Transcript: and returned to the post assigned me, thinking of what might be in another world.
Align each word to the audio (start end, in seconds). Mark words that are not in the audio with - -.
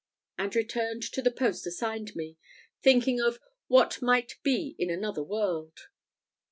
and 0.35 0.55
returned 0.55 1.03
to 1.03 1.21
the 1.21 1.29
post 1.29 1.67
assigned 1.67 2.15
me, 2.15 2.35
thinking 2.81 3.19
of 3.21 3.37
what 3.67 4.01
might 4.01 4.39
be 4.41 4.75
in 4.79 4.89
another 4.89 5.21
world. 5.21 5.77